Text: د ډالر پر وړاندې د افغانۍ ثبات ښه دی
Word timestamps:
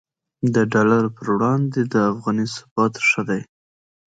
د 0.53 0.55
ډالر 0.71 1.03
پر 1.15 1.25
وړاندې 1.35 1.81
د 1.93 1.95
افغانۍ 2.11 2.47
ثبات 2.55 2.93
ښه 3.07 3.21
دی 3.29 3.41